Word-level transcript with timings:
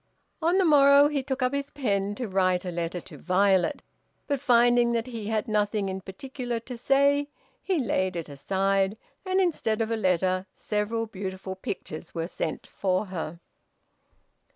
On 0.41 0.57
the 0.57 0.65
morrow 0.65 1.09
he 1.09 1.21
took 1.21 1.43
up 1.43 1.53
his 1.53 1.69
pen 1.69 2.15
to 2.15 2.27
write 2.27 2.65
a 2.65 2.71
letter 2.71 2.99
to 3.01 3.19
Violet, 3.19 3.83
but 4.25 4.39
finding 4.39 4.93
that 4.93 5.05
he 5.05 5.27
had 5.27 5.47
nothing 5.47 5.89
in 5.89 6.01
particular 6.01 6.59
to 6.61 6.75
say, 6.75 7.29
he 7.61 7.77
laid 7.77 8.15
it 8.15 8.27
aside, 8.27 8.97
and 9.27 9.39
instead 9.39 9.79
of 9.79 9.91
a 9.91 9.95
letter 9.95 10.47
several 10.55 11.05
beautiful 11.05 11.55
pictures 11.55 12.15
were 12.15 12.25
sent 12.25 12.65
for 12.65 13.05
her. 13.13 13.39